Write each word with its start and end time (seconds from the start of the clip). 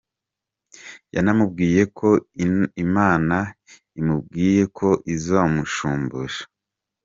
Yanamubwiye 1.15 1.81
ko 1.97 2.09
Imana 2.85 3.37
imubwiye 3.99 4.63
ko 4.77 4.89
izamushumbusha. 5.15 6.43